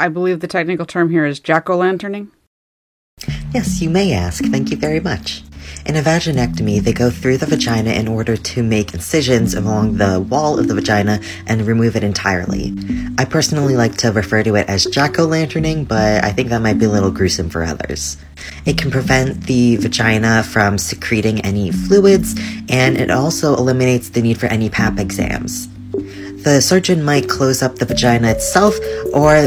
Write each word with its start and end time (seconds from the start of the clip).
I 0.00 0.08
believe 0.08 0.40
the 0.40 0.48
technical 0.48 0.86
term 0.86 1.10
here 1.10 1.26
is 1.26 1.40
jack 1.40 1.68
o' 1.68 1.76
lanterning. 1.76 2.32
Yes, 3.52 3.82
you 3.82 3.90
may 3.90 4.14
ask. 4.14 4.42
Thank 4.42 4.70
you 4.70 4.78
very 4.78 4.98
much. 4.98 5.42
In 5.84 5.94
a 5.94 6.00
vaginectomy, 6.00 6.80
they 6.80 6.94
go 6.94 7.10
through 7.10 7.36
the 7.36 7.44
vagina 7.44 7.90
in 7.90 8.08
order 8.08 8.34
to 8.34 8.62
make 8.62 8.94
incisions 8.94 9.52
along 9.52 9.98
the 9.98 10.18
wall 10.18 10.58
of 10.58 10.68
the 10.68 10.74
vagina 10.74 11.20
and 11.46 11.66
remove 11.66 11.96
it 11.96 12.02
entirely. 12.02 12.72
I 13.18 13.26
personally 13.26 13.76
like 13.76 13.98
to 13.98 14.10
refer 14.10 14.42
to 14.42 14.54
it 14.54 14.70
as 14.70 14.86
jack-o'-lanterning, 14.86 15.86
but 15.86 16.24
I 16.24 16.32
think 16.32 16.48
that 16.48 16.62
might 16.62 16.78
be 16.78 16.86
a 16.86 16.90
little 16.90 17.10
gruesome 17.10 17.50
for 17.50 17.62
others. 17.62 18.16
It 18.64 18.78
can 18.78 18.90
prevent 18.90 19.44
the 19.44 19.76
vagina 19.76 20.44
from 20.44 20.78
secreting 20.78 21.42
any 21.42 21.72
fluids, 21.72 22.34
and 22.70 22.96
it 22.96 23.10
also 23.10 23.54
eliminates 23.54 24.08
the 24.08 24.22
need 24.22 24.40
for 24.40 24.46
any 24.46 24.70
pap 24.70 24.98
exams. 24.98 25.68
The 26.42 26.62
surgeon 26.62 27.04
might 27.04 27.28
close 27.28 27.60
up 27.60 27.76
the 27.76 27.84
vagina 27.84 28.30
itself, 28.30 28.74
or 29.12 29.46